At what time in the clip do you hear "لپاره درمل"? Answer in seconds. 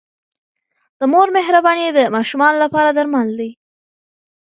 2.63-3.27